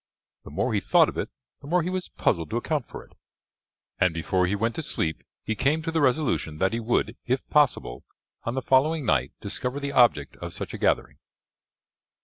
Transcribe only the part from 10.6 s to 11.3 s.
a gathering.